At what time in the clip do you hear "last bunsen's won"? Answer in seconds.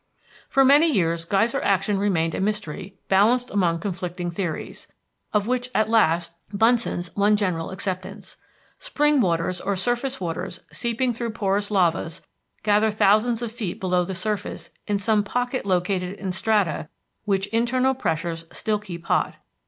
5.89-7.35